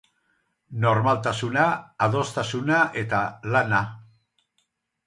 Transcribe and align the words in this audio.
Normaltasuna, 0.85 1.67
adostasuna 2.07 2.81
eta 3.05 3.21
lana. 3.55 3.85